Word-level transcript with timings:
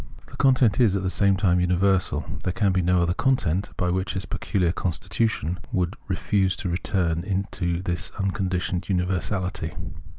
This 0.25 0.35
content 0.37 0.79
is 0.79 0.95
at 0.95 1.03
the 1.03 1.11
same 1.11 1.37
time 1.37 1.59
universal; 1.59 2.25
there 2.43 2.51
can 2.51 2.71
be 2.71 2.81
no 2.81 3.03
other 3.03 3.13
content 3.13 3.67
which 3.79 4.13
by 4.13 4.17
its 4.17 4.25
peculiar 4.25 4.71
constitution 4.71 5.59
would 5.71 5.95
refuse 6.07 6.55
to 6.55 6.69
return 6.69 7.23
into 7.23 7.83
this 7.83 8.11
unconditioned 8.17 8.81
universahty. 8.89 9.75